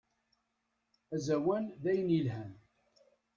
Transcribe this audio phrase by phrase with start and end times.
[1.15, 2.51] Azawan dayen yelhan.